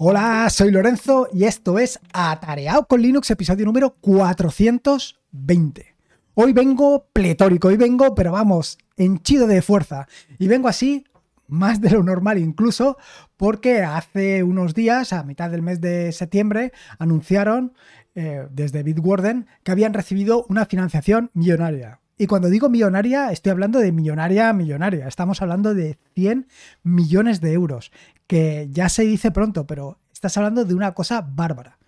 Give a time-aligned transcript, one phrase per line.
[0.00, 5.96] Hola, soy Lorenzo y esto es Atareado con Linux, episodio número 420.
[6.34, 10.06] Hoy vengo pletórico, hoy vengo, pero vamos, henchido de fuerza.
[10.38, 11.02] Y vengo así,
[11.48, 12.96] más de lo normal incluso,
[13.36, 16.70] porque hace unos días, a mitad del mes de septiembre,
[17.00, 17.72] anunciaron
[18.14, 21.98] eh, desde Bitwarden que habían recibido una financiación millonaria.
[22.20, 25.06] Y cuando digo millonaria, estoy hablando de millonaria millonaria.
[25.06, 26.48] Estamos hablando de 100
[26.82, 27.92] millones de euros,
[28.28, 31.78] que ya se dice pronto, pero estás hablando de una cosa bárbara.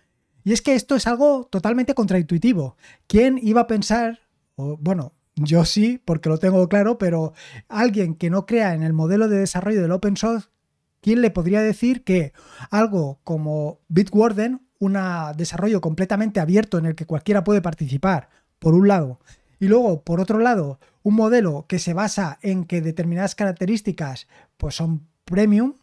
[0.42, 2.76] Y es que esto es algo totalmente contraintuitivo.
[3.06, 4.20] ¿Quién iba a pensar,
[4.56, 7.34] o, bueno, yo sí, porque lo tengo claro, pero
[7.68, 10.48] alguien que no crea en el modelo de desarrollo del open source,
[11.00, 12.32] ¿quién le podría decir que
[12.70, 14.98] algo como Bitwarden, un
[15.36, 19.20] desarrollo completamente abierto en el que cualquiera puede participar, por un lado,
[19.60, 24.74] y luego, por otro lado, un modelo que se basa en que determinadas características pues
[24.74, 25.74] son premium,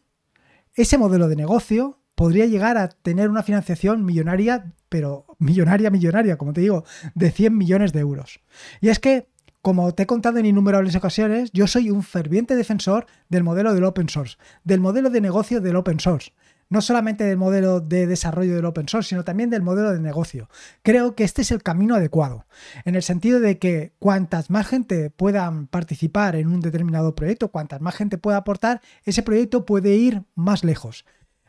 [0.77, 6.53] ese modelo de negocio podría llegar a tener una financiación millonaria, pero millonaria, millonaria, como
[6.53, 8.39] te digo, de 100 millones de euros.
[8.79, 9.27] Y es que,
[9.61, 13.83] como te he contado en innumerables ocasiones, yo soy un ferviente defensor del modelo del
[13.83, 16.31] open source, del modelo de negocio del open source
[16.69, 20.49] no solamente del modelo de desarrollo del open source, sino también del modelo de negocio.
[20.83, 22.45] Creo que este es el camino adecuado,
[22.85, 27.81] en el sentido de que cuantas más gente pueda participar en un determinado proyecto, cuantas
[27.81, 31.05] más gente pueda aportar, ese proyecto puede ir más lejos.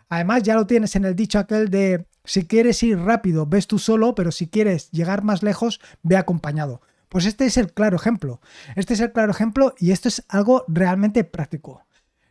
[0.08, 3.78] Además, ya lo tienes en el dicho aquel de si quieres ir rápido, ves tú
[3.78, 6.82] solo, pero si quieres llegar más lejos, ve acompañado.
[7.08, 8.40] Pues este es el claro ejemplo.
[8.76, 11.86] Este es el claro ejemplo y esto es algo realmente práctico.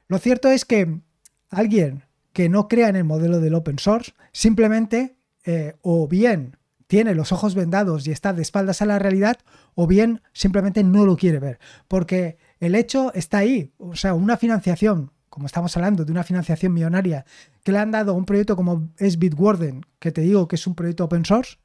[0.07, 1.01] Lo cierto es que
[1.49, 2.03] alguien
[2.37, 7.31] que no crea en el modelo del open source, simplemente eh, o bien tiene los
[7.31, 9.39] ojos vendados y está de espaldas a la realidad,
[9.73, 11.57] o bien simplemente no lo quiere ver.
[11.87, 13.73] Porque el hecho está ahí.
[13.79, 17.25] O sea, una financiación, como estamos hablando de una financiación millonaria,
[17.63, 20.67] que le han dado a un proyecto como es Bitwarden, que te digo que es
[20.67, 21.57] un proyecto open source,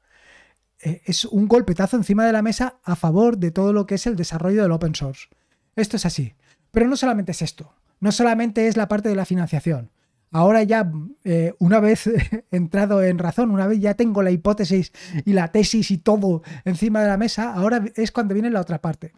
[0.79, 4.07] eh, es un golpetazo encima de la mesa a favor de todo lo que es
[4.07, 5.27] el desarrollo del open source.
[5.75, 6.33] Esto es así.
[6.71, 7.75] Pero no solamente es esto.
[7.99, 9.91] No solamente es la parte de la financiación
[10.33, 10.91] ahora ya,
[11.23, 12.09] eh, una vez
[12.51, 14.91] entrado en razón, una vez ya tengo la hipótesis
[15.23, 18.81] y la tesis y todo encima de la mesa, ahora es cuando viene la otra
[18.81, 19.13] parte.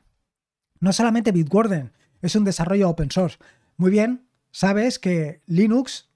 [0.79, 3.37] No solamente Bitwarden es un desarrollo open source.
[3.77, 6.09] Muy bien, sabes que Linux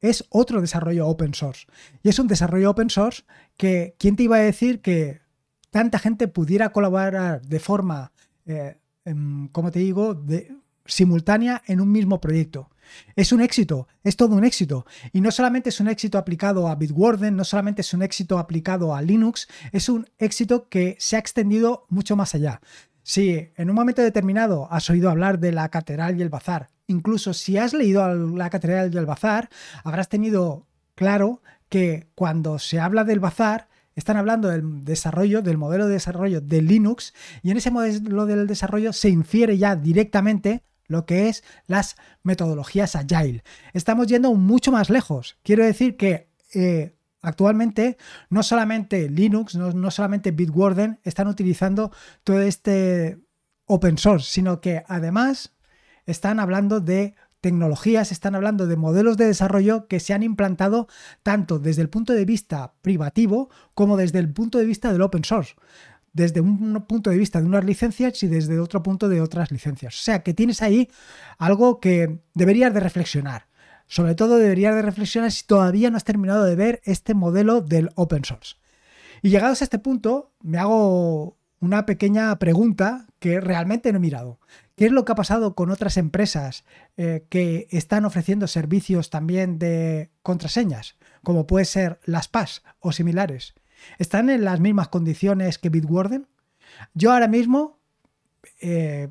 [0.00, 1.66] es otro desarrollo open source.
[2.02, 3.24] Y es un desarrollo open source
[3.56, 5.20] que, ¿quién te iba a decir que
[5.70, 8.12] tanta gente pudiera colaborar de forma,
[8.46, 10.54] eh, em, como te digo, de,
[10.86, 12.70] simultánea en un mismo proyecto?
[13.16, 14.86] Es un éxito, es todo un éxito.
[15.12, 18.94] Y no solamente es un éxito aplicado a Bitwarden, no solamente es un éxito aplicado
[18.94, 22.60] a Linux, es un éxito que se ha extendido mucho más allá.
[23.02, 27.34] Si en un momento determinado has oído hablar de la catedral y el bazar, incluso
[27.34, 29.50] si has leído la catedral y el bazar,
[29.82, 35.86] habrás tenido claro que cuando se habla del bazar, están hablando del desarrollo, del modelo
[35.86, 41.06] de desarrollo de Linux, y en ese modelo del desarrollo se infiere ya directamente lo
[41.06, 43.42] que es las metodologías agile.
[43.72, 45.38] Estamos yendo mucho más lejos.
[45.42, 47.96] Quiero decir que eh, actualmente
[48.28, 51.90] no solamente Linux, no, solamente Bitwarden están utilizando
[52.22, 53.18] todo este
[53.66, 55.54] open source, sino que además
[56.06, 60.88] están hablando de tecnologías, están hablando de modelos de desarrollo que se han implantado
[61.22, 65.24] tanto desde el punto de vista privativo como desde el punto de vista del open
[65.24, 65.54] source
[66.14, 69.94] desde un punto de vista de unas licencias y desde otro punto de otras licencias.
[69.94, 70.88] O sea que tienes ahí
[71.36, 73.48] algo que deberías de reflexionar.
[73.86, 77.90] Sobre todo deberías de reflexionar si todavía no has terminado de ver este modelo del
[77.96, 78.56] open source.
[79.22, 84.38] Y llegados a este punto, me hago una pequeña pregunta que realmente no he mirado.
[84.76, 86.64] ¿Qué es lo que ha pasado con otras empresas
[86.96, 93.54] eh, que están ofreciendo servicios también de contraseñas, como puede ser las PAS o similares?
[93.98, 96.26] ¿Están en las mismas condiciones que Bitwarden?
[96.94, 97.78] Yo ahora mismo
[98.60, 99.08] eh,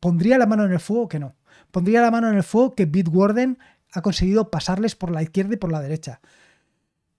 [0.00, 1.34] pondría la mano en el fuego que no.
[1.70, 3.58] Pondría la mano en el fuego que Bitwarden
[3.92, 6.20] ha conseguido pasarles por la izquierda y por la derecha.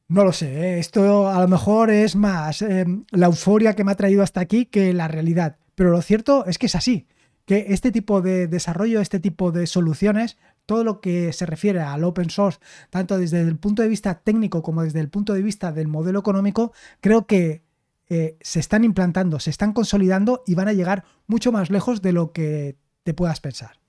[0.07, 0.79] No lo sé, ¿eh?
[0.79, 4.65] esto a lo mejor es más eh, la euforia que me ha traído hasta aquí
[4.65, 5.57] que la realidad.
[5.75, 7.07] Pero lo cierto es que es así,
[7.45, 12.03] que este tipo de desarrollo, este tipo de soluciones todo lo que se refiere al
[12.03, 15.71] open source, tanto desde el punto de vista técnico como desde el punto de vista
[15.71, 17.63] del modelo económico, creo que
[18.09, 22.11] eh, se están implantando, se están consolidando y van a llegar mucho más lejos de
[22.11, 23.79] lo que te puedas pensar.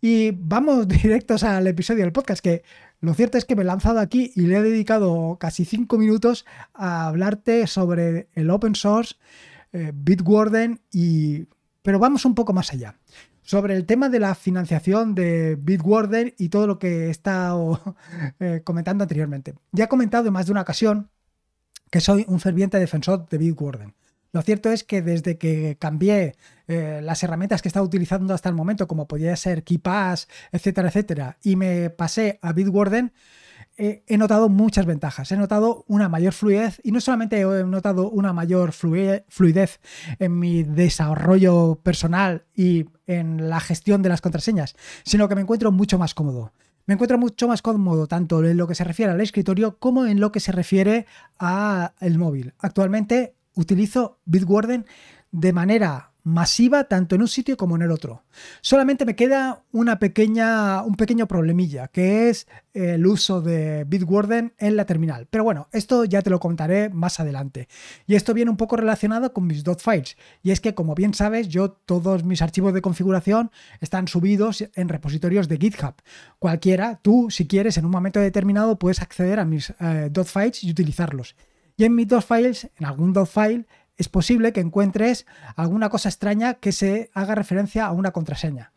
[0.00, 2.62] Y vamos directos al episodio del podcast, que
[3.00, 6.46] lo cierto es que me he lanzado aquí y le he dedicado casi cinco minutos
[6.74, 9.16] a hablarte sobre el open source,
[9.72, 11.46] eh, Bitwarden y
[11.82, 12.96] Pero vamos un poco más allá.
[13.50, 17.96] Sobre el tema de la financiación de Bitwarden y todo lo que he estado
[18.38, 19.56] eh, comentando anteriormente.
[19.72, 21.10] Ya he comentado en más de una ocasión
[21.90, 23.96] que soy un ferviente defensor de Bitwarden.
[24.30, 26.36] Lo cierto es que desde que cambié
[26.68, 31.38] eh, las herramientas que estaba utilizando hasta el momento, como podía ser KeePass, etcétera, etcétera,
[31.42, 33.12] y me pasé a Bitwarden,
[33.80, 35.32] he notado muchas ventajas.
[35.32, 39.80] He notado una mayor fluidez y no solamente he notado una mayor fluidez
[40.18, 45.72] en mi desarrollo personal y en la gestión de las contraseñas, sino que me encuentro
[45.72, 46.52] mucho más cómodo.
[46.86, 50.20] Me encuentro mucho más cómodo tanto en lo que se refiere al escritorio como en
[50.20, 51.06] lo que se refiere
[51.38, 52.52] al móvil.
[52.58, 54.86] Actualmente utilizo Bitwarden
[55.30, 58.24] de manera masiva tanto en un sitio como en el otro.
[58.60, 64.76] Solamente me queda una pequeña, un pequeño problemilla, que es el uso de Bitwarden en
[64.76, 65.26] la terminal.
[65.30, 67.68] Pero bueno, esto ya te lo contaré más adelante.
[68.06, 70.16] Y esto viene un poco relacionado con mis dot files.
[70.42, 73.50] Y es que, como bien sabes, yo todos mis archivos de configuración
[73.80, 75.94] están subidos en repositorios de GitHub.
[76.38, 80.62] Cualquiera, tú, si quieres, en un momento determinado puedes acceder a mis eh, dot files
[80.62, 81.36] y utilizarlos.
[81.76, 83.66] Y en mis dos files, en algún dot file,
[84.00, 85.26] es posible que encuentres
[85.56, 88.72] alguna cosa extraña que se haga referencia a una contraseña.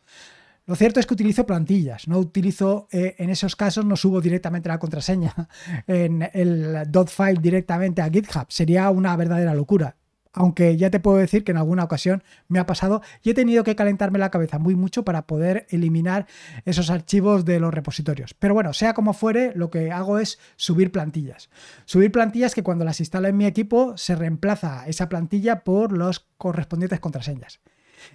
[0.66, 4.68] Lo cierto es que utilizo plantillas, no utilizo, eh, en esos casos no subo directamente
[4.68, 5.34] la contraseña
[5.86, 9.96] en el file directamente a GitHub, sería una verdadera locura
[10.34, 13.64] aunque ya te puedo decir que en alguna ocasión me ha pasado y he tenido
[13.64, 16.26] que calentarme la cabeza muy mucho para poder eliminar
[16.64, 18.34] esos archivos de los repositorios.
[18.34, 21.50] Pero bueno, sea como fuere, lo que hago es subir plantillas.
[21.84, 26.26] Subir plantillas que cuando las instalo en mi equipo se reemplaza esa plantilla por los
[26.36, 27.60] correspondientes contraseñas.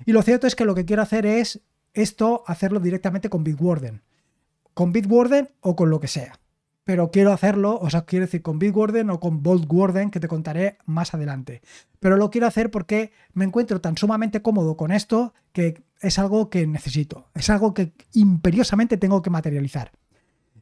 [0.06, 1.62] Y lo cierto es que lo que quiero hacer es
[1.94, 4.04] esto, hacerlo directamente con Bitwarden.
[4.74, 6.40] Con Bitwarden o con lo que sea
[6.90, 10.80] pero quiero hacerlo, o sea, quiero decir con Bitwarden o con Warden, que te contaré
[10.88, 11.62] más adelante.
[12.00, 16.50] Pero lo quiero hacer porque me encuentro tan sumamente cómodo con esto que es algo
[16.50, 19.92] que necesito, es algo que imperiosamente tengo que materializar.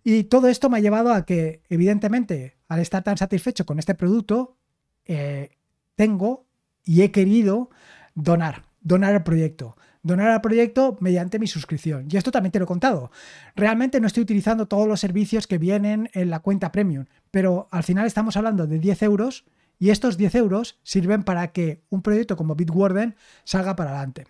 [0.03, 3.95] Y todo esto me ha llevado a que, evidentemente, al estar tan satisfecho con este
[3.95, 4.57] producto,
[5.05, 5.51] eh,
[5.95, 6.45] tengo
[6.83, 7.69] y he querido
[8.15, 12.07] donar, donar el proyecto donar al proyecto mediante mi suscripción.
[12.09, 13.11] Y esto también te lo he contado.
[13.55, 17.83] Realmente no estoy utilizando todos los servicios que vienen en la cuenta premium, pero al
[17.83, 19.45] final estamos hablando de 10 euros
[19.79, 24.25] y estos 10 euros sirven para que un proyecto como Bitwarden salga para adelante.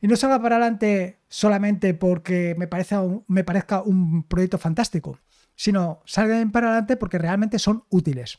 [0.00, 2.68] Y no salga para adelante solamente porque me,
[3.26, 5.18] me parezca un proyecto fantástico,
[5.54, 8.38] sino salgan para adelante porque realmente son útiles.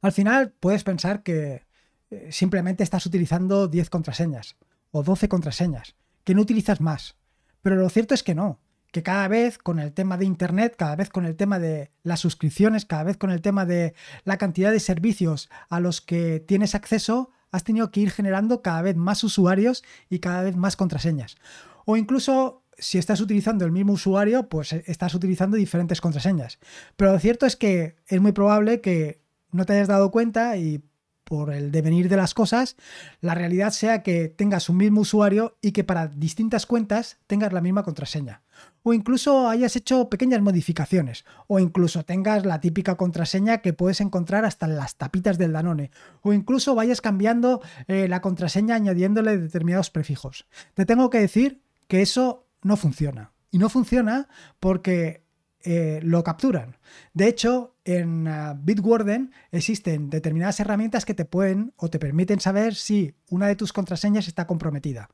[0.00, 1.66] Al final puedes pensar que
[2.10, 4.56] eh, simplemente estás utilizando 10 contraseñas
[4.96, 5.94] o 12 contraseñas,
[6.24, 7.16] que no utilizas más.
[7.62, 8.60] Pero lo cierto es que no,
[8.92, 12.20] que cada vez con el tema de Internet, cada vez con el tema de las
[12.20, 13.94] suscripciones, cada vez con el tema de
[14.24, 18.82] la cantidad de servicios a los que tienes acceso, has tenido que ir generando cada
[18.82, 21.36] vez más usuarios y cada vez más contraseñas.
[21.84, 26.58] O incluso si estás utilizando el mismo usuario, pues estás utilizando diferentes contraseñas.
[26.96, 29.20] Pero lo cierto es que es muy probable que
[29.52, 30.82] no te hayas dado cuenta y
[31.26, 32.76] por el devenir de las cosas,
[33.20, 37.60] la realidad sea que tengas un mismo usuario y que para distintas cuentas tengas la
[37.60, 38.42] misma contraseña.
[38.84, 41.24] O incluso hayas hecho pequeñas modificaciones.
[41.48, 45.90] O incluso tengas la típica contraseña que puedes encontrar hasta en las tapitas del Danone.
[46.22, 50.46] O incluso vayas cambiando eh, la contraseña añadiéndole determinados prefijos.
[50.74, 53.32] Te tengo que decir que eso no funciona.
[53.50, 54.28] Y no funciona
[54.60, 55.25] porque
[55.68, 56.76] eh, lo capturan.
[57.12, 62.76] De hecho, en uh, Bitwarden existen determinadas herramientas que te pueden o te permiten saber
[62.76, 65.10] si una de tus contraseñas está comprometida.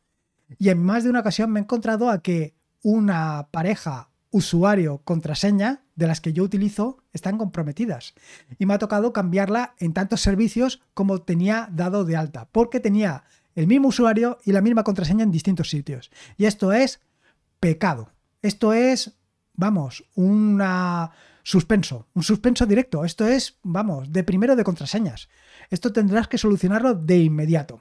[0.58, 6.06] Y en más de una ocasión me he encontrado a que una pareja usuario-contraseña de
[6.06, 8.12] las que yo utilizo están comprometidas.
[8.58, 13.24] Y me ha tocado cambiarla en tantos servicios como tenía dado de alta, porque tenía
[13.54, 16.10] el mismo usuario y la misma contraseña en distintos sitios.
[16.36, 17.00] Y esto es
[17.58, 18.10] pecado.
[18.42, 19.16] Esto es
[19.54, 20.62] vamos, un
[21.42, 23.04] suspenso, un suspenso directo.
[23.04, 25.28] Esto es, vamos, de primero de contraseñas.
[25.70, 27.80] Esto tendrás que solucionarlo de inmediato.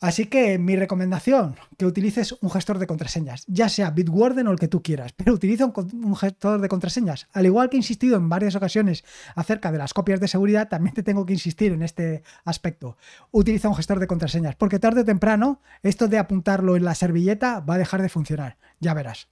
[0.00, 4.58] Así que mi recomendación, que utilices un gestor de contraseñas, ya sea Bitwarden o el
[4.60, 7.26] que tú quieras, pero utiliza un, gestor de contraseñas.
[7.32, 9.04] Al igual que he insistido en varias ocasiones
[9.34, 12.96] acerca de las copias de seguridad, también te tengo que insistir en este aspecto.
[13.32, 17.58] Utiliza un gestor de contraseñas, porque tarde o temprano esto de apuntarlo en la servilleta
[17.58, 18.56] va a dejar de funcionar.
[18.78, 19.28] Ya verás.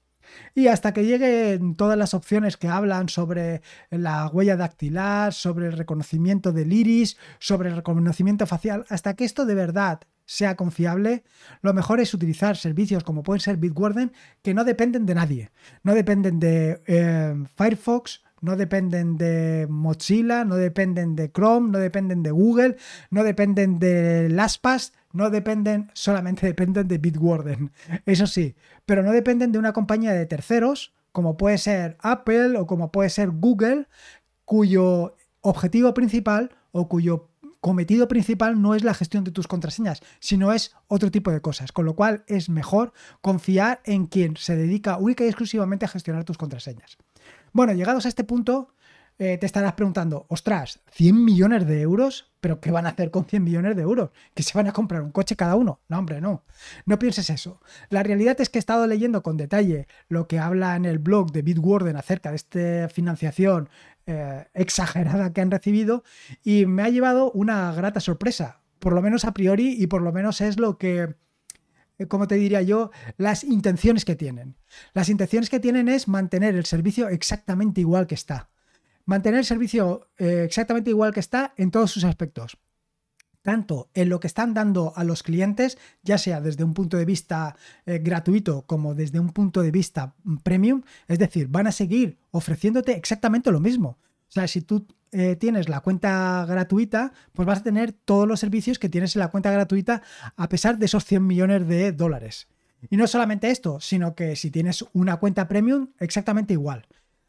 [0.55, 5.73] Y hasta que lleguen todas las opciones que hablan sobre la huella dactilar, sobre el
[5.73, 11.25] reconocimiento del iris, sobre el reconocimiento facial, hasta que esto de verdad sea confiable,
[11.63, 15.51] lo mejor es utilizar servicios como pueden ser Bitwarden que no dependen de nadie.
[15.85, 22.23] No dependen de eh, Firefox, no dependen de Mozilla, no dependen de Chrome, no dependen
[22.23, 22.77] de Google,
[23.11, 27.73] no dependen de LastPass, no dependen, solamente dependen de Bitwarden.
[28.07, 28.55] Eso sí,
[28.87, 33.11] pero no dependen de una compañía de terceros, como puede ser Apple o como puede
[33.11, 33.89] ser Google,
[34.45, 37.29] cuyo objetivo principal o cuyo
[37.67, 41.73] cometido principal no es la gestión de tus contraseñas, sino es otro tipo de cosas,
[41.73, 46.23] con lo cual es mejor confiar en quien se dedica única y exclusivamente a gestionar
[46.23, 46.97] tus contraseñas.
[47.53, 48.69] Bueno, llegados a este punto,
[49.19, 53.25] eh, te estarás preguntando, ostras, 100 millones de euros, pero ¿qué van a hacer con
[53.25, 54.11] 100 millones de euros?
[54.33, 55.81] ¿Que se van a comprar un coche cada uno?
[55.89, 56.45] No, hombre, no.
[56.85, 57.61] No pienses eso.
[57.89, 61.33] La realidad es que he estado leyendo con detalle lo que habla en el blog
[61.33, 63.71] de Bitwarden acerca de esta financiación
[64.07, 66.05] eh, exagerada que han recibido
[66.45, 70.13] y me ha llevado una grata sorpresa, por lo menos a priori y por lo
[70.13, 71.17] menos es lo que,
[71.99, 74.57] eh, como te diría yo, las intenciones que tienen.
[74.95, 78.51] Las intenciones que tienen es mantener el servicio exactamente igual que está.
[79.05, 82.59] Mantener el servicio eh, exactamente igual que está en todos sus aspectos
[83.47, 87.05] tanto en lo que están dando a los clientes, ya sea desde un punto de
[87.05, 87.55] vista
[87.87, 92.19] eh, gratuito como desde un punto de vista mm, premium, es decir, van a seguir
[92.33, 93.99] ofreciéndote exactamente lo mismo.
[94.29, 98.41] O sea, si tú eh, tienes la cuenta gratuita, pues vas a tener todos los
[98.41, 100.03] servicios que tienes en la cuenta gratuita
[100.35, 102.49] a pesar de esos 100 millones de dólares.
[102.91, 106.89] Y no solamente esto, sino que si tienes una cuenta premium, exactamente igual.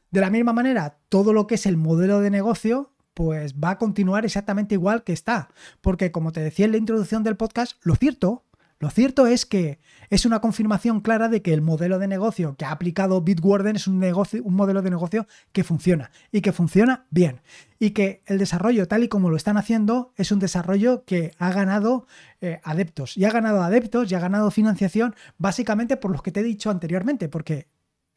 [0.09, 3.77] De la misma manera, todo lo que es el modelo de negocio pues va a
[3.79, 5.49] continuar exactamente igual que está.
[5.81, 8.45] Porque como te decía en la introducción del podcast, lo cierto,
[8.77, 9.79] lo cierto es que
[10.11, 13.87] es una confirmación clara de que el modelo de negocio que ha aplicado Bitwarden es
[13.87, 17.41] un, negocio, un modelo de negocio que funciona y que funciona bien.
[17.79, 21.51] Y que el desarrollo tal y como lo están haciendo es un desarrollo que ha
[21.51, 22.05] ganado
[22.39, 23.17] eh, adeptos.
[23.17, 26.69] Y ha ganado adeptos y ha ganado financiación básicamente por lo que te he dicho
[26.69, 27.29] anteriormente.
[27.29, 27.67] Porque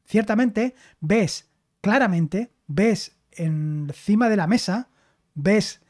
[0.04, 1.49] ciertamente ves
[1.80, 4.90] claramente, ves encima de la mesa,
[5.43, 5.81] ves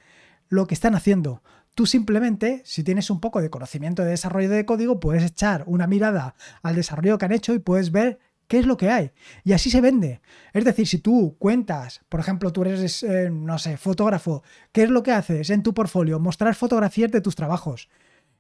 [0.49, 1.43] lo que están haciendo.
[1.75, 5.87] Tú simplemente, si tienes un poco de conocimiento de desarrollo de código, puedes echar una
[5.87, 9.13] mirada al desarrollo que han hecho y puedes ver qué es lo que hay.
[9.45, 10.21] Y así se vende.
[10.53, 14.43] Es decir, si tú cuentas, por ejemplo, tú eres, eh, no sé, fotógrafo,
[14.73, 16.19] ¿qué es lo que haces en tu portfolio?
[16.19, 17.89] Mostrar fotografías de tus trabajos.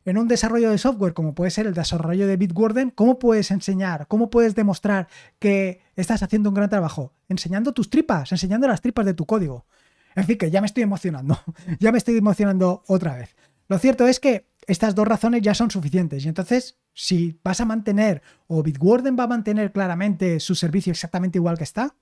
[0.04, 4.08] En un desarrollo de software, como puede ser el desarrollo de Bitwarden, ¿cómo puedes enseñar,
[4.08, 7.12] cómo puedes demostrar que estás haciendo un gran trabajo?
[7.28, 9.66] Enseñando tus tripas, enseñando las tripas de tu código.
[10.14, 11.38] En fin, que ya me estoy emocionando,
[11.78, 13.36] ya me estoy emocionando otra vez.
[13.68, 17.64] Lo cierto es que estas dos razones ya son suficientes y entonces si vas a
[17.64, 21.94] mantener o Bitwarden va a mantener claramente su servicio exactamente igual que está,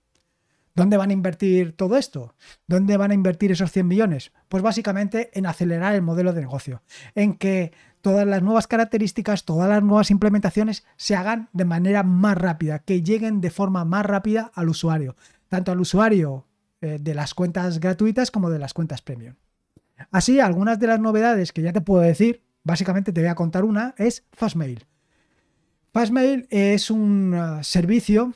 [0.74, 2.34] ¿dónde van a invertir todo esto?
[2.66, 4.32] ¿Dónde van a invertir esos 100 millones?
[4.48, 6.82] Pues básicamente en acelerar el modelo de negocio,
[7.14, 12.38] en que todas las nuevas características, todas las nuevas implementaciones se hagan de manera más
[12.38, 15.16] rápida, que lleguen de forma más rápida al usuario,
[15.48, 16.47] tanto al usuario
[16.80, 19.34] eh, de las cuentas gratuitas como de las cuentas premium.
[20.10, 23.64] Así, algunas de las novedades que ya te puedo decir, básicamente te voy a contar
[23.64, 24.86] una, es Fastmail.
[25.92, 28.34] Fastmail es un uh, servicio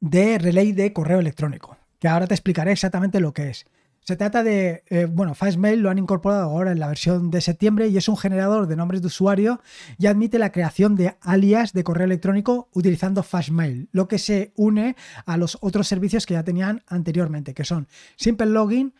[0.00, 3.66] de relay de correo electrónico, que ahora te explicaré exactamente lo que es.
[4.04, 7.88] Se trata de, eh, bueno, Fastmail lo han incorporado ahora en la versión de septiembre
[7.88, 9.62] y es un generador de nombres de usuario
[9.98, 14.94] y admite la creación de alias de correo electrónico utilizando Fastmail, lo que se une
[15.24, 18.92] a los otros servicios que ya tenían anteriormente, que son Simple Login,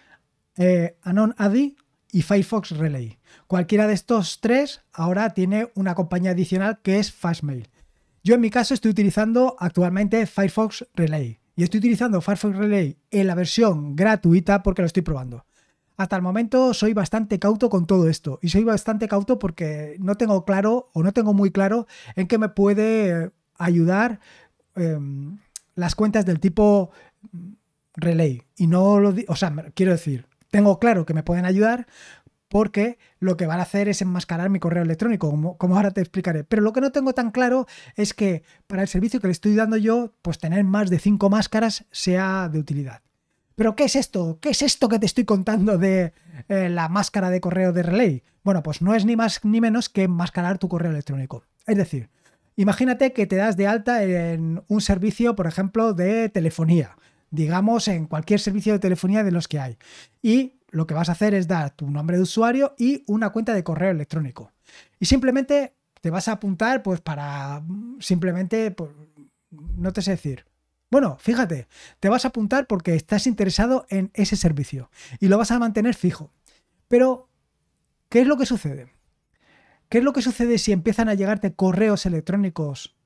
[0.56, 1.76] eh, Anon ADI
[2.10, 3.18] y Firefox Relay.
[3.46, 7.68] Cualquiera de estos tres ahora tiene una compañía adicional que es Fastmail.
[8.22, 13.26] Yo en mi caso estoy utilizando actualmente Firefox Relay y estoy utilizando Firefox Relay en
[13.26, 15.46] la versión gratuita porque lo estoy probando.
[15.96, 20.16] Hasta el momento soy bastante cauto con todo esto y soy bastante cauto porque no
[20.16, 24.18] tengo claro o no tengo muy claro en qué me puede ayudar
[24.74, 25.38] em,
[25.76, 26.90] las cuentas del tipo
[27.94, 28.42] Relay.
[28.56, 31.86] Y no lo, o sea, quiero decir, tengo claro que me pueden ayudar,
[32.48, 36.44] porque lo que van a hacer es enmascarar mi correo electrónico, como, ahora te explicaré.
[36.44, 39.54] Pero lo que no tengo tan claro es que para el servicio que le estoy
[39.54, 43.02] dando yo, pues tener más de cinco máscaras sea de utilidad.
[43.56, 44.38] Pero ¿qué es esto?
[44.40, 46.12] ¿Qué es esto que te estoy contando de
[46.48, 48.22] eh, la máscara de correo de Relay?
[48.42, 51.44] Bueno, pues no es ni más ni menos que enmascarar tu correo electrónico.
[51.66, 52.10] Es decir,
[52.56, 56.96] imagínate que te das de alta en un servicio, por ejemplo, de telefonía,
[57.30, 59.78] digamos en cualquier servicio de telefonía de los que hay.
[60.20, 63.54] Y lo que vas a hacer es dar tu nombre de usuario y una cuenta
[63.54, 64.50] de correo electrónico.
[64.98, 67.62] Y simplemente te vas a apuntar pues para
[68.00, 68.90] simplemente, pues,
[69.50, 70.46] no te sé decir.
[70.90, 71.68] Bueno, fíjate,
[72.00, 74.90] te vas a apuntar porque estás interesado en ese servicio
[75.20, 76.32] y lo vas a mantener fijo.
[76.88, 77.28] Pero,
[78.08, 78.92] ¿qué es lo que sucede?
[79.88, 82.96] ¿Qué es lo que sucede si empiezan a llegarte correos electrónicos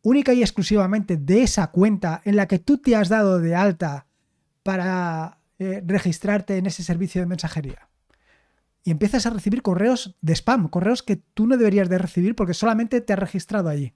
[0.00, 4.06] única y exclusivamente de esa cuenta en la que tú te has dado de alta
[4.62, 7.88] para eh, registrarte en ese servicio de mensajería.
[8.84, 12.54] Y empiezas a recibir correos de spam, correos que tú no deberías de recibir porque
[12.54, 13.94] solamente te has registrado allí.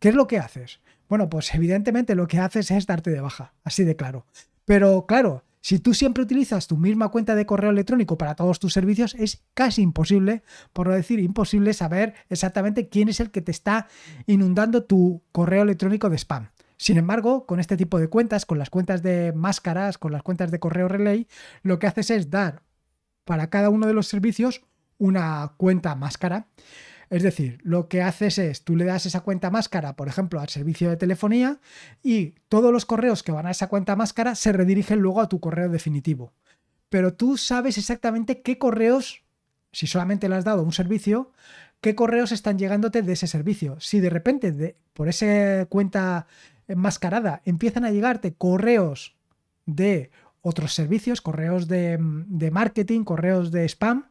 [0.00, 0.80] ¿Qué es lo que haces?
[1.08, 4.26] Bueno, pues evidentemente lo que haces es darte de baja, así de claro.
[4.64, 8.72] Pero claro, si tú siempre utilizas tu misma cuenta de correo electrónico para todos tus
[8.72, 10.42] servicios, es casi imposible,
[10.72, 13.88] por no decir imposible, saber exactamente quién es el que te está
[14.26, 16.50] inundando tu correo electrónico de spam.
[16.84, 20.50] Sin embargo, con este tipo de cuentas, con las cuentas de máscaras, con las cuentas
[20.50, 21.26] de correo relay,
[21.62, 22.60] lo que haces es dar
[23.24, 24.60] para cada uno de los servicios
[24.98, 26.48] una cuenta máscara.
[27.08, 30.50] Es decir, lo que haces es, tú le das esa cuenta máscara, por ejemplo, al
[30.50, 31.58] servicio de telefonía
[32.02, 35.40] y todos los correos que van a esa cuenta máscara se redirigen luego a tu
[35.40, 36.34] correo definitivo.
[36.90, 39.22] Pero tú sabes exactamente qué correos,
[39.72, 41.32] si solamente le has dado un servicio,
[41.80, 43.80] qué correos están llegándote de ese servicio.
[43.80, 46.26] Si de repente por esa cuenta
[46.68, 49.16] enmascarada empiezan a llegarte correos
[49.66, 50.10] de
[50.42, 54.10] otros servicios, correos de, de marketing, correos de spam,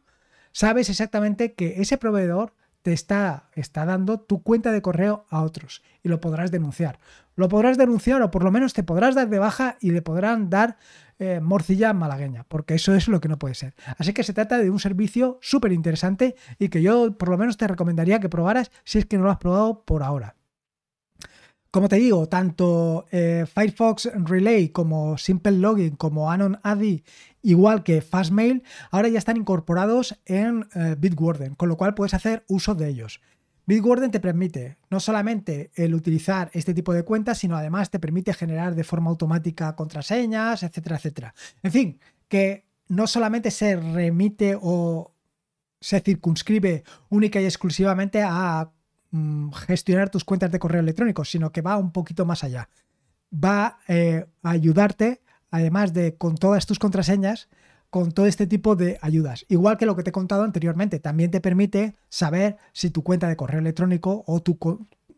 [0.52, 5.82] sabes exactamente que ese proveedor te está, está dando tu cuenta de correo a otros
[6.02, 6.98] y lo podrás denunciar.
[7.34, 10.50] Lo podrás denunciar o por lo menos te podrás dar de baja y le podrán
[10.50, 10.76] dar
[11.18, 13.74] eh, morcilla malagueña, porque eso es lo que no puede ser.
[13.96, 17.56] Así que se trata de un servicio súper interesante y que yo por lo menos
[17.56, 20.36] te recomendaría que probaras si es que no lo has probado por ahora.
[21.74, 27.02] Como te digo, tanto eh, Firefox Relay como Simple Login como Anon ADI,
[27.42, 28.62] igual que Fastmail,
[28.92, 33.20] ahora ya están incorporados en eh, Bitwarden, con lo cual puedes hacer uso de ellos.
[33.66, 38.34] Bitwarden te permite no solamente el utilizar este tipo de cuentas, sino además te permite
[38.34, 41.34] generar de forma automática contraseñas, etcétera, etcétera.
[41.64, 45.12] En fin, que no solamente se remite o
[45.80, 48.70] se circunscribe única y exclusivamente a
[49.14, 52.68] Mm, gestionar tus cuentas de correo electrónico, sino que va un poquito más allá.
[53.32, 57.48] Va eh, a ayudarte, además de con todas tus contraseñas,
[57.90, 59.46] con todo este tipo de ayudas.
[59.48, 63.28] Igual que lo que te he contado anteriormente, también te permite saber si tu cuenta
[63.28, 64.58] de correo electrónico o tu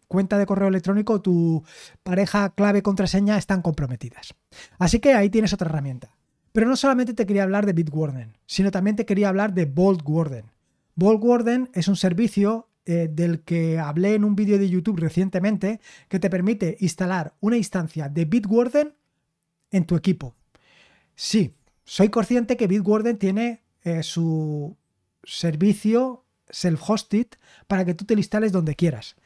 [0.08, 1.64] cuenta de correo electrónico o tu
[2.02, 4.34] pareja clave contraseña están comprometidas.
[4.78, 6.14] Así que ahí tienes otra herramienta.
[6.52, 10.52] Pero no solamente te quería hablar de Bitwarden, sino también te quería hablar de Warden.
[10.96, 15.80] Vault Warden es un servicio eh, del que hablé en un vídeo de YouTube recientemente,
[16.08, 18.94] que te permite instalar una instancia de Bitwarden
[19.72, 20.36] en tu equipo.
[21.16, 24.76] Sí, soy consciente que Bitwarden tiene eh, su
[25.24, 27.26] servicio self-hosted
[27.66, 29.16] para que tú te lo instales donde quieras.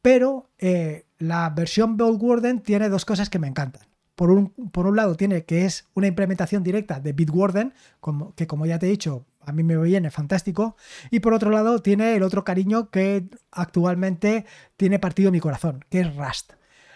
[0.00, 3.82] Pero eh, la versión Bitwarden tiene dos cosas que me encantan.
[4.14, 8.46] Por un, por un, lado tiene que es una implementación directa de Bitwarden, como, que
[8.46, 10.76] como ya te he dicho, a mí me viene fantástico.
[11.10, 16.00] Y por otro lado, tiene el otro cariño que actualmente tiene partido mi corazón, que
[16.00, 16.52] es Rust.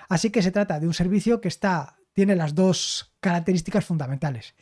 [0.08, 4.54] Así que se trata de un servicio que está, tiene las dos características fundamentales.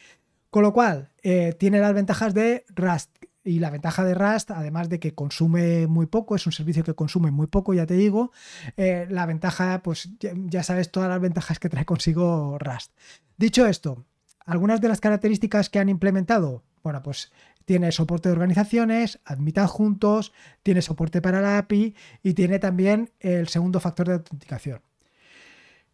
[0.50, 3.10] Con lo cual, eh, tiene las ventajas de Rust.
[3.46, 6.94] Y la ventaja de Rust, además de que consume muy poco, es un servicio que
[6.94, 8.32] consume muy poco, ya te digo,
[8.78, 12.92] eh, la ventaja, pues ya, sabes todas las ventajas que trae consigo Rust.
[13.36, 14.06] Dicho esto,
[14.46, 17.32] algunas de las características que han implementado, bueno, pues
[17.64, 23.48] tiene soporte de organizaciones, admitan juntos, tiene soporte para la API y tiene también el
[23.48, 24.80] segundo factor de autenticación.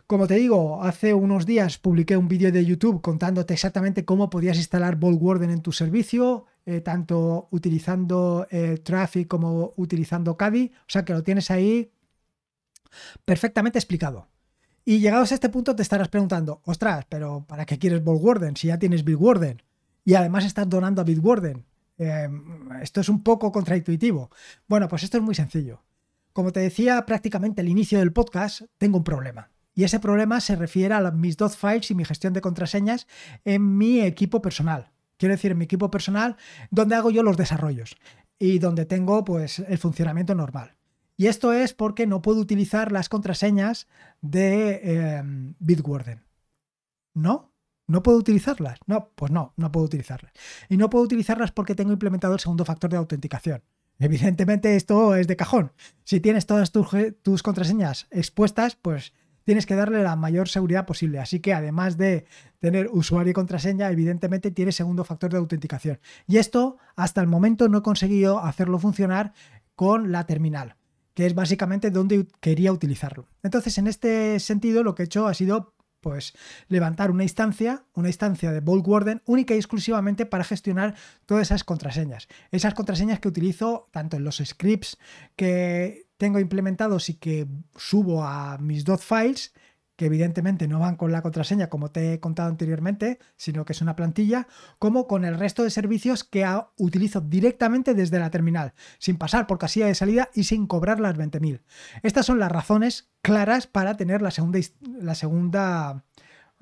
[0.06, 4.56] Como te digo, hace unos días publiqué un vídeo de YouTube contándote exactamente cómo podías
[4.56, 11.04] instalar Warden en tu servicio, eh, tanto utilizando eh, Traffic como utilizando Caddy, o sea
[11.04, 11.92] que lo tienes ahí
[13.24, 14.26] perfectamente explicado.
[14.84, 18.66] Y llegados a este punto te estarás preguntando, ostras, pero ¿para qué quieres Warden si
[18.66, 19.62] ya tienes Warden?
[20.10, 21.64] Y además estás donando a Bitwarden.
[21.96, 24.28] Em, esto es un poco contraintuitivo.
[24.66, 25.84] Bueno, pues esto es muy sencillo.
[26.32, 29.52] Como te decía prácticamente al inicio del podcast, tengo un problema.
[29.72, 33.06] Y ese problema se refiere a mis dos files y mi gestión de contraseñas
[33.44, 34.90] en mi equipo personal.
[35.16, 36.36] Quiero decir, en mi equipo personal,
[36.72, 37.96] donde hago yo los desarrollos
[38.36, 40.74] y donde tengo pues el funcionamiento normal.
[41.16, 43.86] Y esto es porque no puedo utilizar las contraseñas
[44.22, 46.24] de em, Bitwarden.
[47.14, 47.49] ¿No?
[47.90, 48.78] ¿No puedo utilizarlas?
[48.86, 50.32] No, pues no, no puedo utilizarlas.
[50.68, 53.62] Y no puedo utilizarlas porque tengo implementado el segundo factor de autenticación.
[53.98, 55.72] Evidentemente esto es de cajón.
[56.04, 61.18] Si tienes todas tus, contraseñas expuestas, pues tienes que darle la mayor seguridad posible.
[61.18, 62.26] Así que además de
[62.60, 65.98] tener usuario y contraseña, evidentemente tiene segundo factor de autenticación.
[66.28, 69.32] Y esto hasta el momento no he conseguido hacerlo funcionar
[69.74, 70.76] con la terminal,
[71.14, 73.26] que es básicamente donde quería utilizarlo.
[73.42, 76.34] Entonces, en este sentido, lo que he hecho ha sido pues
[76.68, 80.94] levantar una instancia, una instancia de Vault Warden única y exclusivamente para gestionar
[81.26, 82.28] todas esas contraseñas.
[82.50, 84.98] Esas contraseñas que utilizo tanto en los scripts
[85.36, 89.54] que tengo implementados y que subo a mis dot files,
[90.00, 93.82] que evidentemente no van con la contraseña como te he contado anteriormente, sino que es
[93.82, 99.18] una plantilla, como con el resto de servicios que utilizo directamente desde la terminal, sin
[99.18, 101.60] pasar por casilla de salida y sin cobrar las 20.000.
[102.02, 106.04] Estas son las razones claras para tener la segunda,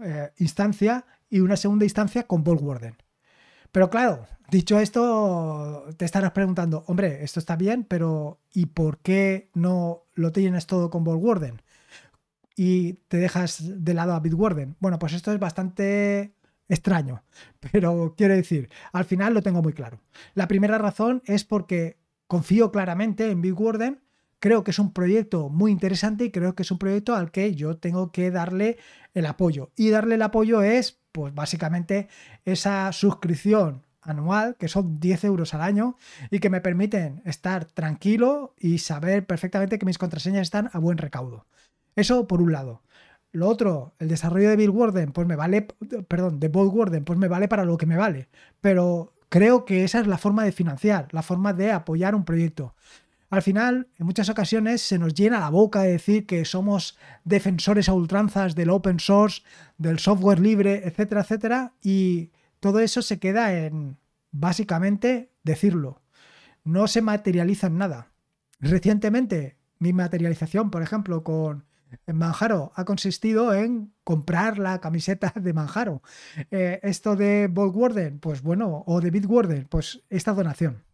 [0.01, 2.96] eh, instancia y una segunda instancia con Warden.
[3.70, 9.48] Pero claro, dicho esto, te estarás preguntando, hombre, esto está bien, pero ¿y por qué
[9.55, 11.62] no lo tienes todo con Warden?
[12.58, 14.74] Y te dejas de lado a Bitwarden.
[14.80, 16.34] Bueno, pues esto es bastante
[16.68, 17.22] extraño,
[17.72, 20.00] pero quiero decir, al final lo tengo muy claro.
[20.34, 24.00] La primera razón es porque confío claramente en Bitwarden,
[24.40, 27.54] creo que es un proyecto muy interesante y creo que es un proyecto al que
[27.54, 28.76] yo tengo que darle
[29.14, 29.70] el apoyo.
[29.76, 32.08] Y darle el apoyo es pues básicamente
[32.44, 35.96] esa suscripción anual, que son 10 euros al año,
[36.32, 40.98] y que me permiten estar tranquilo y saber perfectamente que mis contraseñas están a buen
[40.98, 41.46] recaudo.
[41.98, 42.84] Eso por un lado.
[43.32, 45.62] Lo otro, el desarrollo de Bill Warden, pues me vale,
[46.06, 48.28] perdón, de Bold Warden, pues me vale para lo que me vale.
[48.61, 52.76] Pero creo que esa es la forma de financiar, la forma de apoyar un proyecto.
[53.30, 57.88] Al final, en muchas ocasiones se nos llena la boca de decir que somos defensores
[57.88, 59.42] a ultranzas del open source,
[59.76, 62.30] del software libre, etcétera, etcétera, y
[62.61, 63.96] todo eso se queda en
[64.30, 66.00] básicamente decirlo.
[66.62, 68.12] No se materializa en nada.
[68.61, 71.64] Recientemente, mi materialización, por ejemplo, con
[72.07, 76.03] Manjaro ha consistido en comprar la camiseta de Manjaro.
[76.51, 77.74] Eh, esto de Bolt
[78.20, 80.85] pues bueno, o de Bitwarden, pues esta donación.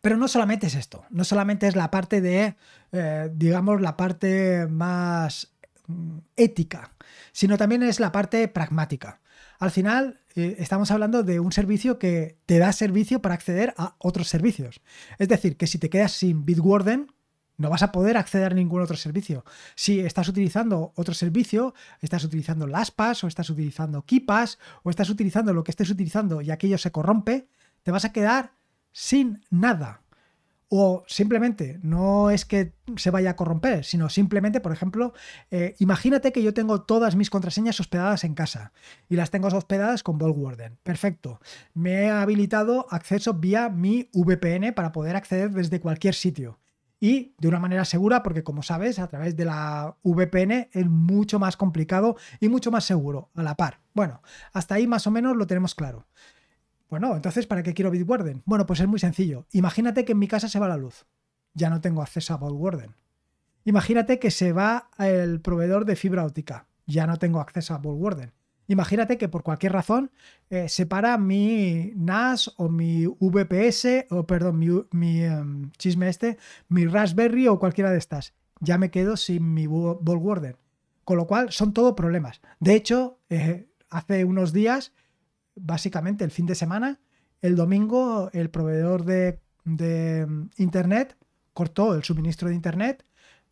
[0.00, 2.56] Pero no solamente es esto, no solamente es la parte de,
[2.92, 5.52] eh, digamos, la parte más
[5.86, 6.92] mm, ética,
[7.32, 9.20] sino también es la parte pragmática.
[9.58, 13.96] Al final, eh, estamos hablando de un servicio que te da servicio para acceder a
[13.98, 14.80] otros servicios.
[15.18, 17.12] Es decir, que si te quedas sin Bitwarden,
[17.60, 19.44] no vas a poder acceder a ningún otro servicio.
[19.74, 25.52] Si estás utilizando otro servicio, estás utilizando LastPass o estás utilizando KeePass o estás utilizando
[25.52, 27.48] lo que estés utilizando y aquello se corrompe,
[27.82, 28.52] te vas a quedar
[28.92, 30.00] sin nada.
[30.70, 35.12] O simplemente, no es que se vaya a corromper, sino simplemente, por ejemplo,
[35.50, 38.72] eh, imagínate que yo tengo todas mis contraseñas hospedadas en casa
[39.08, 40.78] y las tengo hospedadas con Vault Warden.
[40.82, 41.40] Perfecto.
[41.74, 46.58] Me he habilitado acceso vía mi VPN para poder acceder desde cualquier sitio.
[47.00, 51.38] Y de una manera segura, porque como sabes, a través de la VPN es mucho
[51.38, 53.80] más complicado y mucho más seguro, a la par.
[53.94, 54.20] Bueno,
[54.52, 56.06] hasta ahí más o menos lo tenemos claro.
[56.90, 58.42] Bueno, entonces, ¿para qué quiero Bitwarden?
[58.44, 59.46] Bueno, pues es muy sencillo.
[59.52, 61.06] Imagínate que en mi casa se va la luz.
[61.54, 62.94] Ya no tengo acceso a Bitwarden.
[63.64, 66.66] Imagínate que se va el proveedor de fibra óptica.
[66.86, 68.32] Ya no tengo acceso a Bitwarden.
[68.70, 70.12] Imagínate que por cualquier razón
[70.48, 74.60] eh, se para mi NAS o mi VPS, o perdón,
[74.92, 78.32] mi, em, chisme este, mi Raspberry o cualquiera de estas.
[78.60, 80.54] Ya me quedo sin mi Warden.
[81.02, 82.40] Con lo cual son todo problemas.
[82.60, 84.92] De hecho, eh, hace unos días
[85.56, 87.00] básicamente el fin de semana,
[87.42, 91.16] el domingo el proveedor de, mm, Internet
[91.54, 93.04] cortó el suministro de Internet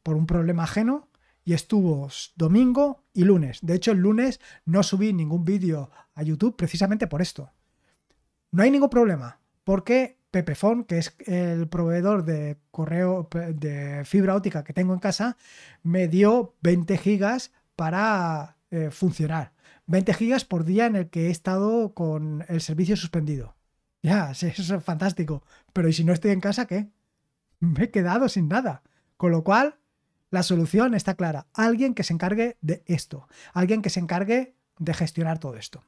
[0.04, 1.09] por un problema ajeno
[1.48, 3.61] y estuvo domingo y lunes.
[3.62, 7.50] De hecho, el lunes no subí ningún vídeo a YouTube precisamente por esto.
[8.50, 14.62] No hay ningún problema, porque Pepefon, que es el proveedor de correo de fibra óptica
[14.62, 15.38] que tengo en casa,
[15.82, 19.54] me dio 20 gigas para eh, funcionar.
[19.87, 23.56] 20 gigas por día en el que he estado con el servicio suspendido.
[24.02, 25.42] Ya, eso es fantástico.
[25.72, 26.90] Pero ¿y si no estoy en casa, qué?
[27.58, 28.82] Me he quedado sin nada.
[29.16, 29.78] Con lo cual,
[30.30, 31.46] la solución está clara.
[31.54, 33.28] Alguien que se encargue de esto.
[33.52, 35.84] Alguien que se encargue de gestionar todo esto.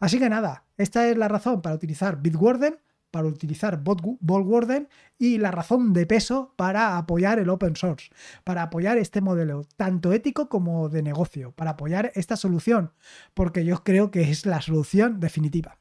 [0.00, 2.78] Así que nada, esta es la razón para utilizar Bitwarden
[3.10, 8.10] para utilizar Warden y la razón de peso para apoyar el open source,
[8.44, 12.92] para apoyar este modelo, tanto ético como de negocio, para apoyar esta solución,
[13.34, 15.78] porque yo creo que es la solución definitiva.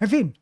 [0.00, 0.38] En fin,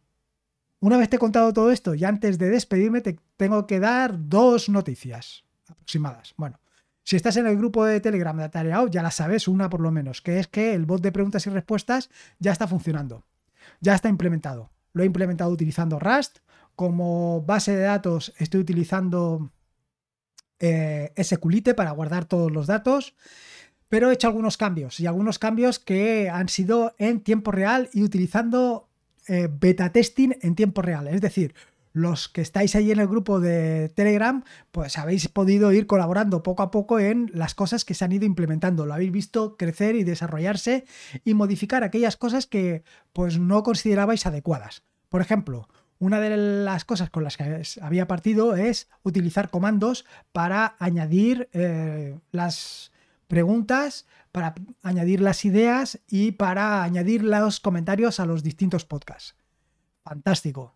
[0.81, 4.29] una vez te he contado todo esto y antes de despedirme te tengo que dar
[4.29, 6.35] dos noticias aproximadas.
[6.37, 6.59] Bueno,
[7.07, 9.93] si estás en el grupo de Telegram de Atareao, ya la sabes, una por lo
[9.93, 13.25] menos, que es que el bot de preguntas y respuestas ya está funcionando,
[13.81, 14.73] ya está implementado.
[14.93, 16.39] Lo he implementado utilizando Rust.
[16.75, 19.53] Como base de datos estoy utilizando
[20.59, 23.15] eh, SQLite para guardar todos los datos.
[23.89, 28.03] Pero he hecho algunos cambios y algunos cambios que han sido en tiempo real y
[28.03, 28.89] utilizando
[29.29, 31.07] eh, beta testing en tiempo real.
[31.07, 31.55] Es decir,
[31.97, 36.63] los que estáis ahí en el grupo de Telegram, pues habéis podido ir colaborando poco
[36.63, 38.85] a poco en las cosas que se han ido implementando.
[38.85, 40.85] Lo habéis visto crecer y desarrollarse
[41.25, 44.83] y modificar aquellas cosas que pues no considerabais adecuadas.
[45.09, 50.77] Por ejemplo, una de las cosas con las que había partido es utilizar comandos para
[50.79, 52.93] añadir eh, las
[53.27, 59.35] preguntas, para añadir las ideas y para añadir los comentarios a los distintos podcasts.
[60.05, 60.76] Fantástico.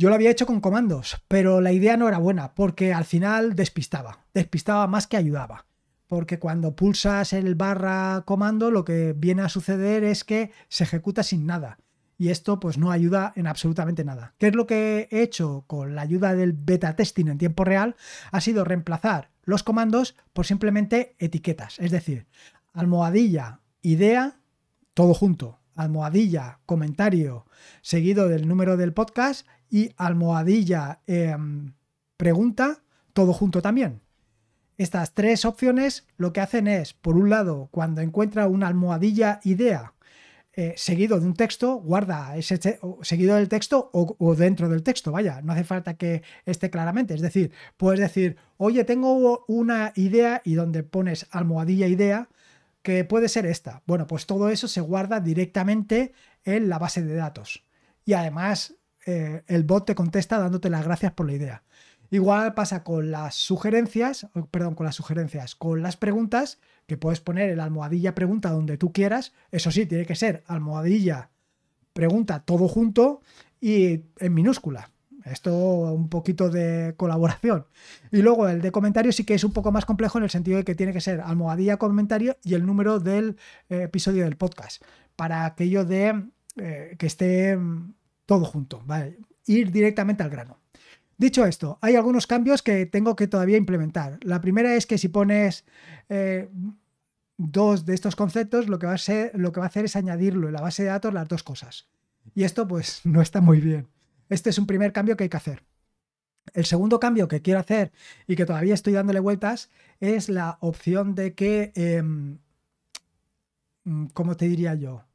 [0.00, 3.54] Yo lo había hecho con comandos, pero la idea no era buena porque al final
[3.54, 5.66] despistaba, despistaba más que ayudaba.
[6.06, 11.22] Porque cuando pulsas el barra comando lo que viene a suceder es que se ejecuta
[11.22, 11.80] sin nada
[12.16, 14.32] y esto pues no ayuda en absolutamente nada.
[14.38, 17.94] ¿Qué es lo que he hecho con la ayuda del beta testing en tiempo real?
[18.32, 22.26] Ha sido reemplazar los comandos por simplemente etiquetas, es decir,
[22.72, 24.40] almohadilla, idea,
[24.94, 27.44] todo junto, almohadilla, comentario,
[27.82, 31.72] seguido del número del podcast y almohadilla, em,
[32.16, 34.00] pregunta, todo junto también.
[34.76, 39.94] Estas tres opciones lo que hacen es, por un lado, cuando encuentra una almohadilla idea,
[40.52, 42.58] eh, seguido de un texto, guarda ese
[43.02, 47.14] seguido del texto o, dentro del texto, vaya, no hace falta que esté claramente.
[47.14, 52.28] Es decir, puedes decir, oye, tengo una idea y donde pones almohadilla idea,
[52.82, 53.82] que puede ser esta.
[53.86, 56.12] Bueno, pues todo eso se guarda directamente
[56.44, 57.64] en la base de datos.
[58.04, 58.74] Y además,
[59.10, 61.62] eh, el bot te contesta dándote las gracias por la idea.
[62.10, 67.50] Igual pasa con las sugerencias, perdón, con las sugerencias, con las preguntas, que puedes poner
[67.50, 69.32] el almohadilla pregunta donde tú quieras.
[69.52, 71.30] Eso sí, tiene que ser almohadilla
[71.92, 73.20] pregunta todo junto
[73.60, 74.90] y en minúscula.
[75.24, 77.66] Esto un poquito de colaboración.
[78.10, 80.56] Y luego el de comentario sí que es un poco más complejo en el sentido
[80.56, 83.36] de que tiene que ser almohadilla comentario y el número del
[83.68, 84.82] eh, episodio del podcast.
[85.14, 86.24] Para aquello de
[86.56, 87.94] eh, que esté mm,
[88.30, 88.80] todo junto.
[88.86, 89.18] ¿vale?
[89.46, 90.60] Ir directamente al grano.
[91.18, 94.20] Dicho esto, hay algunos cambios que tengo que todavía implementar.
[94.22, 95.64] La primera es que si pones
[96.08, 96.48] eh,
[97.36, 99.96] dos de estos conceptos, lo que, va a ser, lo que va a hacer es
[99.96, 101.88] añadirlo en la base de datos las dos cosas.
[102.32, 103.88] Y esto pues no está muy bien.
[104.28, 105.64] Este es un primer cambio que hay que hacer.
[106.54, 107.90] El segundo cambio que quiero hacer
[108.28, 112.38] y que todavía estoy dándole vueltas es la opción de que, em,
[114.14, 115.09] ¿cómo te diría yo?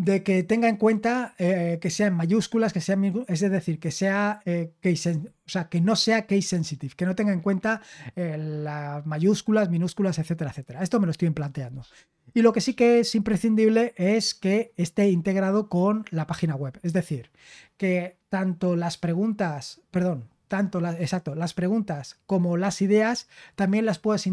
[0.00, 2.96] De que tenga en cuenta eh, que sea en mayúsculas, que sea
[3.28, 7.14] es decir, que sea eh, case, o sea, que no sea case sensitive, que no
[7.14, 7.82] tenga en cuenta
[8.16, 10.82] eh, las mayúsculas, minúsculas, etcétera, etcétera.
[10.82, 11.84] Esto me lo estoy planteando.
[12.32, 16.78] Y lo que sí que es imprescindible es que esté integrado con la página web,
[16.82, 17.30] es decir,
[17.76, 23.98] que tanto las preguntas, perdón, tanto las, exacto, las preguntas como las ideas también las
[23.98, 24.28] puedes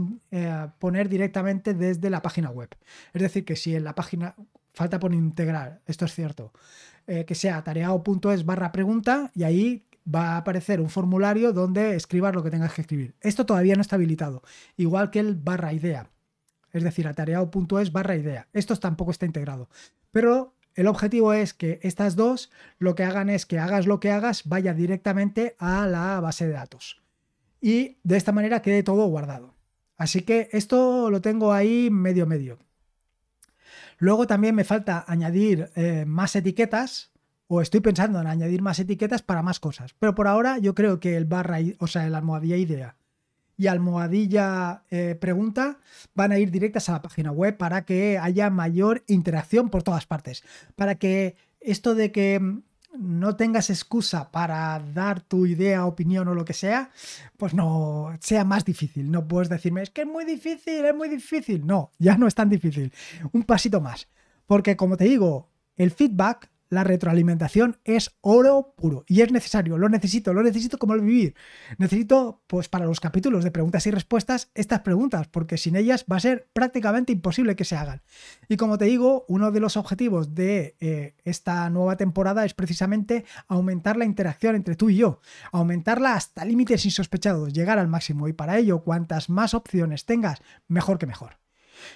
[0.79, 2.69] poner directamente desde la página web.
[3.13, 4.35] Es decir, que si en la página
[4.77, 6.53] falta por integrar, esto es cierto,
[7.07, 12.35] eh, que sea tareao.es barra pregunta y ahí va a aparecer un formulario donde escribas
[12.35, 13.15] lo que tengas que escribir.
[13.21, 14.43] Esto todavía no está habilitado,
[14.77, 16.11] igual que el barra idea,
[16.71, 18.47] es decir, atareao.es barra idea.
[18.53, 19.67] Esto tampoco está integrado,
[20.11, 24.11] pero el objetivo es que estas dos lo que hagan es que hagas lo que
[24.11, 27.01] hagas vaya directamente a la base de datos
[27.59, 29.55] y de esta manera quede todo guardado.
[29.97, 32.59] Así que esto lo tengo ahí medio medio.
[33.97, 37.11] Luego también me falta añadir eh, más etiquetas,
[37.47, 39.95] o estoy pensando en añadir más etiquetas para más cosas.
[39.99, 42.95] Pero por ahora yo creo que el barra, o sea, el almohadilla idea
[43.57, 45.79] y almohadilla eh, pregunta
[46.13, 50.05] van a ir directas a la página web para que haya mayor interacción por todas
[50.05, 50.43] partes.
[50.75, 52.61] Para que esto de que mm,
[52.99, 56.91] no tengas excusa para dar tu idea, opinión o lo que sea,
[57.37, 59.11] pues no sea más difícil.
[59.11, 61.65] No puedes decirme, es que es muy difícil, es muy difícil.
[61.65, 62.91] No, ya no es tan difícil.
[63.31, 64.07] Un pasito más.
[64.45, 69.89] Porque como te digo, el feedback la retroalimentación es oro puro y es necesario, lo
[69.89, 71.35] necesito, lo necesito como el vivir.
[71.77, 76.17] Necesito, pues para los capítulos de preguntas y respuestas, estas preguntas, porque sin ellas va
[76.17, 78.01] a ser prácticamente imposible que se hagan.
[78.47, 83.25] Y como te digo, uno de los objetivos de eh, esta nueva temporada es precisamente
[83.47, 85.19] aumentar la interacción entre tú y yo,
[85.51, 90.97] aumentarla hasta límites insospechados, llegar al máximo y para ello, cuantas más opciones tengas, mejor
[90.97, 91.46] que mejor.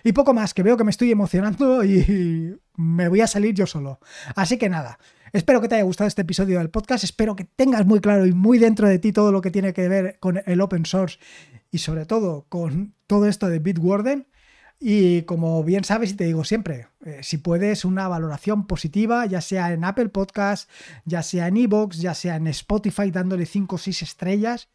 [0.04, 3.66] Y poco más, que veo que me estoy emocionando y me voy a salir yo
[3.68, 4.00] solo.
[4.36, 5.00] Así que nada,
[5.34, 8.34] espero que te haya gustado este episodio del podcast, espero que tengas muy claro y
[8.34, 11.20] muy dentro de ti todo lo que tiene que ver con el open source
[11.72, 14.28] y sobre todo con todo esto de Bitwarden.
[14.84, 19.40] Y como bien sabes y te digo siempre, eh, si puedes una valoración positiva, ya
[19.40, 20.68] sea en Apple Podcast,
[21.06, 24.70] ya sea en Evox, ya sea en Spotify dándole 5 o 6 estrellas,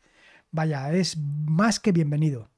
[0.52, 2.50] vaya, es más que bienvenido.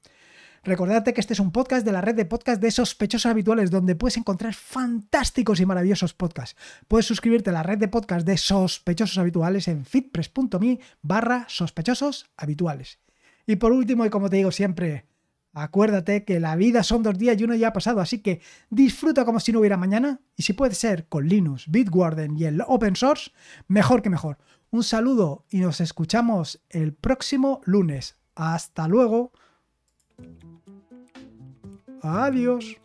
[0.64, 3.94] Recordate que este es un podcast de la red de podcast de sospechosos habituales, donde
[3.94, 6.56] puedes encontrar fantásticos y maravillosos podcasts.
[6.88, 12.98] Puedes suscribirte a la red de podcast de sospechosos habituales en fitpress.me barra sospechosos habituales.
[13.46, 15.06] Y por último, y como te digo siempre,
[15.54, 18.40] Acuérdate que la vida son dos días y uno ya ha pasado, así que
[18.70, 22.62] disfruta como si no hubiera mañana y si puede ser con Linux, Bitwarden y el
[22.66, 23.32] open source,
[23.66, 24.38] mejor que mejor.
[24.70, 28.16] Un saludo y nos escuchamos el próximo lunes.
[28.34, 29.32] Hasta luego.
[32.02, 32.76] Adiós.